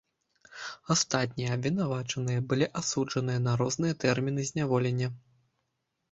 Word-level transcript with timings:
Астатнія 0.93 1.49
абвінавачаныя 1.57 2.39
былі 2.53 2.67
асуджаныя 2.81 3.39
на 3.49 3.53
розныя 3.61 3.93
тэрміны 4.05 4.47
зняволення. 4.51 5.11